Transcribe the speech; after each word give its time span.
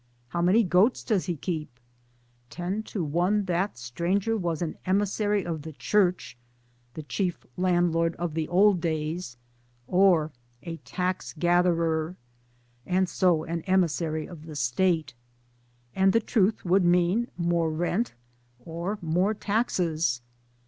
""How 0.29 0.41
many 0.41 0.63
goats 0.63 1.03
does 1.03 1.25
he 1.27 1.35
keep? 1.35 1.79
"ten 2.49 2.81
to 2.89 3.03
one 3.03 3.45
that 3.45 3.77
stranger 3.77 4.35
was 4.35 4.63
an 4.63 4.79
emissary 4.83 5.45
of 5.45 5.61
the 5.61 5.73
Church 5.73 6.35
(the 6.95 7.03
chief 7.03 7.45
landlord 7.55 8.15
of 8.15 8.33
the 8.33 8.47
old 8.47 8.81
days), 8.81 9.37
or 9.85 10.31
a 10.63 10.77
taxgatherer, 10.77 12.15
and 12.87 13.07
so 13.07 13.43
an 13.43 13.61
emissary 13.67 14.25
of 14.25 14.47
the 14.47 14.55
State; 14.55 15.13
and 15.95 16.13
the 16.13 16.19
truth 16.19 16.65
would 16.65 16.83
mean 16.83 17.27
more 17.37 17.69
rent 17.69 18.15
or 18.65 18.97
more 19.03 19.35
taxes. 19.35 20.23